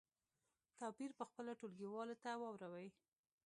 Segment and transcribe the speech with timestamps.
[0.79, 2.87] توپیر په خپلو ټولګیوالو ته واوروئ.